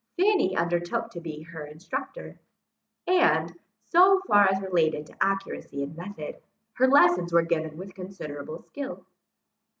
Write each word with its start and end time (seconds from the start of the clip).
Fanny 0.17 0.57
undertook 0.57 1.11
to 1.11 1.21
be 1.21 1.43
her 1.43 1.63
instructor; 1.67 2.39
and, 3.05 3.53
so 3.91 4.19
far 4.25 4.49
as 4.49 4.59
related 4.59 5.05
to 5.05 5.23
accuracy 5.23 5.83
and 5.83 5.95
method, 5.95 6.41
her 6.73 6.87
lessons 6.87 7.31
were 7.31 7.43
given 7.43 7.77
with 7.77 7.93
considerable 7.93 8.63
skill. 8.63 9.05